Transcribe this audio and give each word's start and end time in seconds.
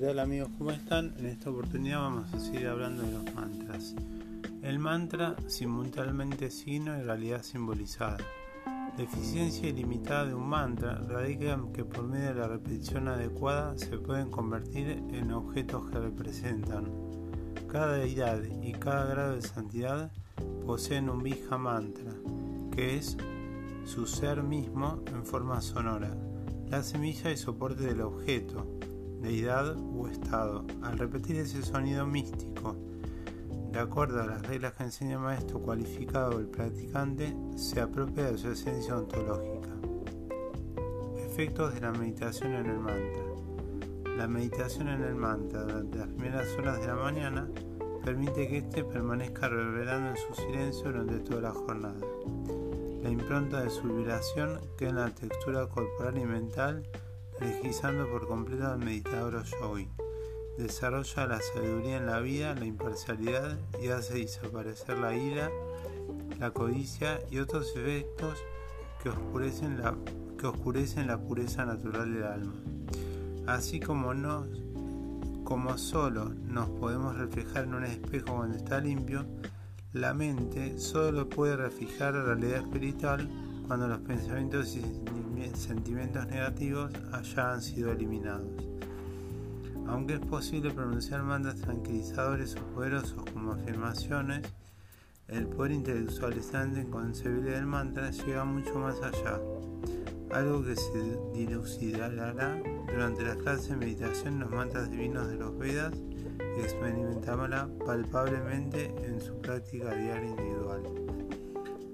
¿qué 0.00 0.20
amigos? 0.20 0.48
¿Cómo 0.58 0.72
están? 0.72 1.14
En 1.18 1.26
esta 1.26 1.50
oportunidad 1.50 2.00
vamos 2.00 2.34
a 2.34 2.40
seguir 2.40 2.66
hablando 2.66 3.04
de 3.04 3.12
los 3.12 3.32
mantras. 3.32 3.94
El 4.62 4.80
mantra, 4.80 5.36
simultáneamente 5.46 6.50
signo 6.50 6.98
y 6.98 7.02
realidad 7.02 7.44
simbolizada. 7.44 8.16
La 8.66 9.04
eficiencia 9.04 9.68
ilimitada 9.68 10.26
de 10.26 10.34
un 10.34 10.48
mantra 10.48 10.96
radica 11.08 11.52
en 11.52 11.72
que 11.72 11.84
por 11.84 12.02
medio 12.08 12.28
de 12.28 12.34
la 12.34 12.48
repetición 12.48 13.06
adecuada 13.06 13.78
se 13.78 13.98
pueden 13.98 14.30
convertir 14.30 14.88
en 15.12 15.32
objetos 15.32 15.88
que 15.88 16.00
representan. 16.00 16.90
Cada 17.70 17.98
deidad 17.98 18.42
y 18.62 18.72
cada 18.72 19.06
grado 19.06 19.36
de 19.36 19.42
santidad 19.42 20.10
poseen 20.66 21.08
un 21.08 21.22
bija 21.22 21.56
mantra, 21.56 22.10
que 22.74 22.96
es 22.96 23.16
su 23.84 24.06
ser 24.06 24.42
mismo 24.42 25.04
en 25.06 25.24
forma 25.24 25.60
sonora, 25.60 26.16
la 26.68 26.82
semilla 26.82 27.30
y 27.30 27.36
soporte 27.36 27.84
del 27.84 28.00
objeto, 28.00 28.66
deidad 29.24 29.76
o 29.76 30.06
estado. 30.06 30.64
Al 30.82 30.98
repetir 30.98 31.36
ese 31.36 31.62
sonido 31.62 32.06
místico, 32.06 32.76
de 33.72 33.80
acuerdo 33.80 34.22
a 34.22 34.26
las 34.26 34.46
reglas 34.46 34.74
que 34.74 34.84
enseña 34.84 35.14
el 35.14 35.20
maestro 35.20 35.60
cualificado 35.60 36.38
el 36.38 36.46
practicante, 36.46 37.34
se 37.56 37.80
apropia 37.80 38.30
de 38.30 38.38
su 38.38 38.50
esencia 38.50 38.96
ontológica. 38.96 39.70
Efectos 41.18 41.74
de 41.74 41.80
la 41.80 41.90
meditación 41.90 42.52
en 42.52 42.66
el 42.66 42.78
mantra. 42.78 43.24
La 44.16 44.28
meditación 44.28 44.88
en 44.88 45.02
el 45.02 45.16
mantra 45.16 45.62
durante 45.62 45.98
las 45.98 46.08
primeras 46.08 46.46
horas 46.56 46.80
de 46.80 46.86
la 46.86 46.94
mañana 46.94 47.48
permite 48.04 48.46
que 48.46 48.58
éste 48.58 48.84
permanezca 48.84 49.48
reverberando 49.48 50.10
en 50.10 50.16
su 50.16 50.34
silencio 50.34 50.92
durante 50.92 51.18
toda 51.20 51.40
la 51.40 51.50
jornada. 51.50 52.06
La 53.02 53.10
impronta 53.10 53.62
de 53.62 53.70
su 53.70 53.82
vibración 53.82 54.60
queda 54.78 54.90
en 54.90 54.96
la 54.96 55.10
textura 55.10 55.66
corporal 55.66 56.16
y 56.16 56.24
mental, 56.24 56.86
energizando 57.40 58.08
por 58.08 58.26
completo 58.26 58.66
al 58.66 58.78
meditador 58.78 59.42
yogi. 59.44 59.88
Desarrolla 60.58 61.26
la 61.26 61.40
sabiduría 61.40 61.96
en 61.96 62.06
la 62.06 62.20
vida, 62.20 62.54
la 62.54 62.64
imparcialidad 62.64 63.58
y 63.82 63.88
hace 63.88 64.18
desaparecer 64.18 64.98
la 64.98 65.16
ira, 65.16 65.50
la 66.38 66.52
codicia 66.52 67.20
y 67.30 67.38
otros 67.38 67.74
efectos 67.76 68.38
que 69.02 69.08
oscurecen 69.08 69.82
la, 69.82 69.96
que 70.38 70.46
oscurecen 70.46 71.08
la 71.08 71.18
pureza 71.18 71.64
natural 71.64 72.12
del 72.12 72.24
alma. 72.24 72.54
Así 73.46 73.80
como, 73.80 74.14
nos, 74.14 74.46
como 75.42 75.76
solo 75.76 76.30
nos 76.30 76.70
podemos 76.70 77.16
reflejar 77.16 77.64
en 77.64 77.74
un 77.74 77.84
espejo 77.84 78.36
cuando 78.36 78.56
está 78.56 78.80
limpio, 78.80 79.26
la 79.92 80.14
mente 80.14 80.78
solo 80.78 81.28
puede 81.28 81.56
reflejar 81.56 82.14
la 82.14 82.24
realidad 82.24 82.62
espiritual 82.62 83.28
cuando 83.66 83.88
los 83.88 84.00
pensamientos 84.00 84.74
y 84.76 84.82
sentimientos 85.54 86.26
negativos 86.26 86.92
hayan 87.12 87.60
sido 87.60 87.92
eliminados. 87.92 88.48
Aunque 89.86 90.14
es 90.14 90.20
posible 90.20 90.70
pronunciar 90.70 91.22
mantras 91.22 91.56
tranquilizadores 91.56 92.56
o 92.56 92.64
poderosos 92.74 93.24
como 93.32 93.52
afirmaciones, 93.52 94.42
el 95.28 95.46
poder 95.46 95.72
intelectualizante 95.72 96.80
inconcebible 96.80 97.52
del 97.52 97.66
mantra 97.66 98.10
llega 98.10 98.44
mucho 98.44 98.74
más 98.78 99.00
allá, 99.02 99.40
algo 100.32 100.64
que 100.64 100.76
se 100.76 101.18
dilucidará 101.32 102.62
durante 102.86 103.22
las 103.22 103.36
clases 103.36 103.70
de 103.70 103.76
meditación 103.76 104.34
en 104.34 104.40
los 104.40 104.50
mantras 104.50 104.90
divinos 104.90 105.28
de 105.28 105.36
los 105.36 105.56
Vedas 105.58 105.94
y 106.56 106.60
experimentarla 106.60 107.68
palpablemente 107.84 108.94
en 109.04 109.20
su 109.20 109.40
práctica 109.40 109.94
diaria 109.94 110.30
individual. 110.30 110.82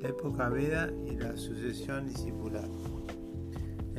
La 0.00 0.08
época 0.08 0.48
Veda 0.48 0.90
y 1.06 1.16
la 1.16 1.36
sucesión 1.36 2.06
discipular. 2.06 2.68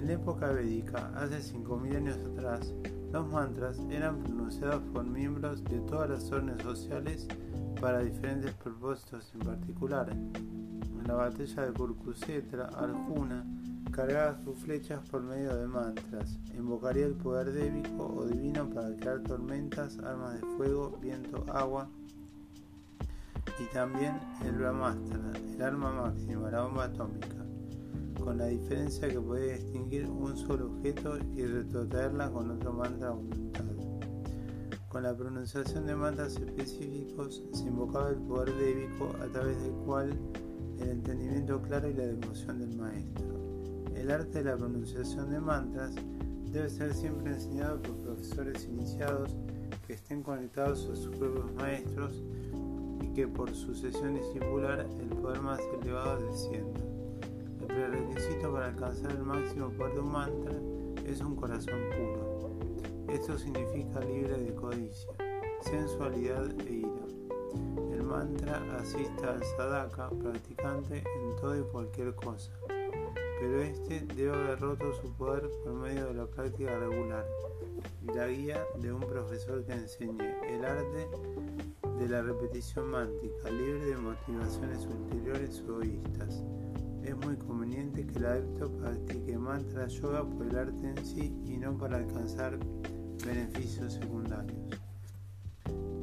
La 0.08 0.14
época 0.14 0.54
védica, 0.54 1.12
hace 1.18 1.40
5.000 1.40 1.98
años 1.98 2.18
atrás, 2.32 2.74
los 3.12 3.28
mantras 3.28 3.78
eran 3.90 4.24
pronunciados 4.24 4.82
por 4.94 5.04
miembros 5.04 5.62
de 5.66 5.82
todas 5.82 6.10
las 6.10 6.32
órdenes 6.32 6.64
sociales 6.64 7.28
para 7.82 8.00
diferentes 8.00 8.54
propósitos 8.54 9.30
en 9.34 9.40
particular. 9.42 10.10
En 10.10 11.04
la 11.06 11.14
batalla 11.14 11.66
de 11.66 11.74
Kurkusetra, 11.74 12.68
Arjuna 12.68 13.46
cargaba 13.92 14.42
sus 14.46 14.58
flechas 14.60 15.02
por 15.10 15.24
medio 15.24 15.54
de 15.54 15.68
mantras, 15.68 16.40
invocaría 16.58 17.06
el 17.06 17.16
poder 17.16 17.52
débico 17.52 18.08
o 18.08 18.26
divino 18.28 18.70
para 18.70 18.96
crear 18.96 19.22
tormentas, 19.24 20.00
armas 20.00 20.36
de 20.36 20.48
fuego, 20.56 20.98
viento, 21.02 21.44
agua 21.52 21.90
y 23.60 23.74
también 23.74 24.18
el 24.46 24.54
Brahmastra, 24.54 25.20
el 25.54 25.62
arma 25.62 25.92
máxima, 25.92 26.50
la 26.50 26.62
bomba 26.62 26.86
atómica, 26.86 27.37
con 28.24 28.38
la 28.38 28.48
diferencia 28.48 29.08
que 29.08 29.20
podía 29.20 29.54
distinguir 29.54 30.08
un 30.08 30.36
solo 30.38 30.68
objeto 30.68 31.18
y 31.36 31.46
retrotraerla 31.46 32.32
con 32.32 32.52
otro 32.52 32.74
mantra 32.74 33.12
voluntad. 33.12 33.66
Con 34.90 35.04
la 35.04 35.16
pronunciación 35.16 35.86
de 35.86 35.96
mantras 35.96 36.38
específicos 36.38 37.44
se 37.54 37.66
invocaba 37.66 38.10
el 38.10 38.18
poder 38.18 38.54
débico 38.56 39.10
a 39.22 39.28
través 39.28 39.62
del 39.62 39.74
cual 39.86 40.18
el 40.80 40.90
entendimiento 40.90 41.62
claro 41.62 41.90
y 41.90 41.94
la 41.94 42.06
devoción 42.08 42.60
del 42.60 42.76
maestro. 42.76 43.26
El 43.96 44.12
arte 44.12 44.40
de 44.40 44.46
la 44.46 44.58
pronunciación 44.58 45.32
de 45.32 45.40
mantras 45.40 45.94
debe 46.52 46.70
ser 46.70 46.94
siempre 46.94 47.34
enseñado 47.34 47.82
por 47.82 47.96
profesores 47.98 48.66
iniciados 48.66 49.36
que 49.86 49.94
estén 49.94 50.24
conectados 50.24 50.90
a 50.92 50.96
sus 50.96 51.16
propios 51.16 51.54
maestros 51.56 52.24
y 53.02 53.08
que 53.14 53.28
por 53.28 53.54
sucesión 53.54 54.16
discipular 54.16 54.88
el 55.00 55.10
poder 55.10 55.42
más 55.42 55.60
elevado 55.82 56.26
descienda. 56.28 56.97
El 57.70 57.76
prerequisito 57.76 58.52
para 58.52 58.68
alcanzar 58.68 59.12
el 59.12 59.24
máximo 59.24 59.70
poder 59.72 59.94
de 59.94 60.00
un 60.00 60.12
mantra 60.12 60.54
es 61.06 61.22
un 61.22 61.36
corazón 61.36 61.80
puro. 61.92 62.50
Esto 63.10 63.38
significa 63.38 64.00
libre 64.02 64.38
de 64.38 64.54
codicia, 64.56 65.12
sensualidad 65.62 66.50
e 66.68 66.74
ira. 66.74 67.06
El 67.92 68.04
mantra 68.04 68.62
asista 68.80 69.34
al 69.34 69.44
sadhaka 69.44 70.10
practicante 70.10 70.98
en 70.98 71.36
toda 71.38 71.58
y 71.58 71.64
cualquier 71.64 72.16
cosa 72.16 72.52
pero 73.40 73.62
este 73.62 74.02
debe 74.16 74.34
haber 74.34 74.60
roto 74.60 74.94
su 74.94 75.12
poder 75.14 75.50
por 75.64 75.74
medio 75.74 76.08
de 76.08 76.14
la 76.16 76.26
práctica 76.26 76.78
regular 76.80 77.26
y 78.02 78.08
la 78.14 78.28
guía 78.28 78.66
de 78.82 78.92
un 78.92 79.02
profesor 79.02 79.64
que 79.64 79.74
enseñe 79.74 80.36
el 80.48 80.66
arte 80.66 81.08
de 82.00 82.10
la 82.10 82.22
repetición 82.22 82.90
mántica, 82.90 83.50
libre 83.50 83.86
de 83.86 83.98
motivaciones 83.98 84.86
ulteriores 84.86 85.62
o 85.68 85.82
egoístas. 85.82 86.44
Es 87.08 87.16
muy 87.26 87.38
conveniente 87.38 88.06
que 88.06 88.20
el 88.20 88.26
adepto 88.26 88.70
practique 88.70 89.38
mantra 89.38 89.88
yoga 89.88 90.26
por 90.26 90.46
el 90.46 90.58
arte 90.58 90.90
en 90.90 91.06
sí 91.06 91.34
y 91.46 91.56
no 91.56 91.78
para 91.78 92.00
alcanzar 92.00 92.60
beneficios 93.26 93.94
secundarios. 93.94 94.60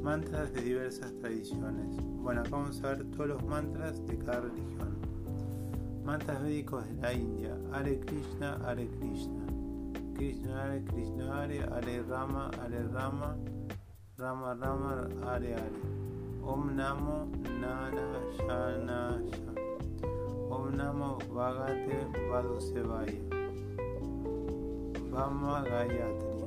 Mantras 0.01 0.51
de 0.53 0.61
diversas 0.61 1.13
tradiciones. 1.19 1.95
Bueno, 2.01 2.41
acá 2.41 2.49
vamos 2.49 2.83
a 2.83 2.87
ver 2.87 3.05
todos 3.11 3.27
los 3.27 3.45
mantras 3.45 4.03
de 4.07 4.17
cada 4.17 4.41
religión. 4.41 4.97
Mantras 6.03 6.41
védicos 6.41 6.87
de 6.87 6.95
la 6.95 7.13
India. 7.13 7.55
Hare 7.71 7.99
Krishna, 7.99 8.59
Hare 8.65 8.87
Krishna. 8.87 9.45
Krishna 10.15 10.63
Hare 10.63 10.83
Krishna 10.85 11.35
Hare, 11.35 11.59
Hare 11.69 12.01
Rama, 12.01 12.49
Hare 12.59 12.83
Rama, 12.87 13.37
Rama 14.17 14.55
Rama, 14.55 15.07
Hare 15.23 15.53
Hare. 15.53 15.81
Om 16.41 16.75
Namo 16.75 17.27
Narayana 17.61 19.21
Namo 20.75 21.17
Bhagate 21.33 21.97
Vadusevaya. 22.29 23.21
Vama 25.09 25.63
Gayatri. 25.63 26.43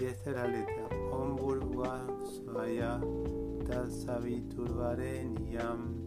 Y 0.00 0.04
esta 0.06 0.30
es 0.30 0.36
la 0.36 0.46
letra. 0.48 0.88
Om 1.12 1.36
Burvasvaya 1.36 3.00
Tasaviturvareniyam. 3.66 6.02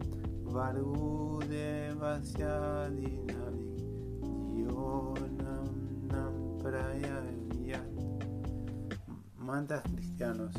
Mantas 9.38 9.82
cristianos. 9.84 10.52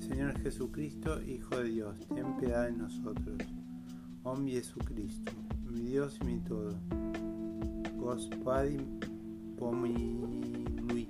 Señor 0.00 0.38
Jesucristo, 0.40 1.22
Hijo 1.22 1.56
de 1.56 1.64
Dios, 1.64 1.98
ten 2.14 2.36
piedad 2.38 2.64
de 2.64 2.72
nosotros. 2.72 3.36
Om 4.24 4.46
Jesucristo, 4.46 5.32
mi 5.66 5.80
Dios 5.80 6.18
y 6.22 6.24
mi 6.24 6.40
todo. 6.40 6.74
Gospodi 7.98 8.78
pominui. 9.58 11.08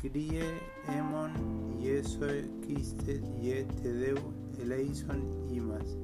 Crie 0.00 0.42
emon 0.88 1.30
Jesu 1.80 2.26
Christe 2.62 3.22
y 3.40 3.62
te 3.82 3.92
deu 3.92 4.18
eleison 4.60 5.22
imas. 5.48 5.96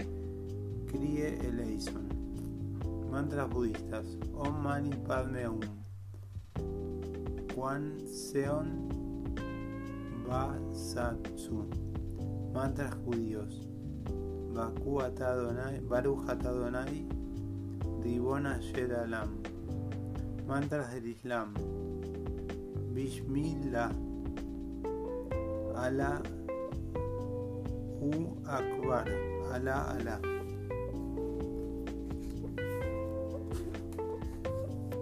Crie 0.86 1.38
Eleison. 1.48 2.06
Mantras 3.10 3.50
budistas. 3.50 4.06
Om 4.34 4.62
Mani 4.62 4.94
Padme. 5.08 5.48
Kwan 7.54 7.98
Seon 8.06 8.88
Satsu. 10.72 11.66
Mantras 12.52 12.94
judíos. 13.04 13.71
Baruch 14.54 16.28
Adonai. 16.28 17.06
Dibona 18.02 18.60
Alam. 19.04 19.42
Mantras 20.46 20.92
del 20.94 21.06
Islam. 21.06 21.54
Bishmillah. 22.94 23.90
Ala 25.76 26.22
U 28.00 28.36
Akbar. 28.46 29.08
Ala 29.52 29.90
Ala. 29.96 30.20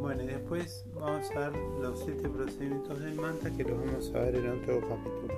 Bueno, 0.01 0.23
y 0.23 0.27
después 0.27 0.85
vamos 0.95 1.31
a 1.37 1.51
ver 1.51 1.57
los 1.81 2.01
siete 2.05 2.29
procedimientos 2.29 3.01
del 3.01 3.15
manta 3.15 3.51
que 3.51 3.65
los 3.65 3.79
vamos 3.79 4.13
a 4.15 4.19
ver 4.21 4.37
en 4.37 4.51
otro 4.51 4.81
capítulo. 4.89 5.35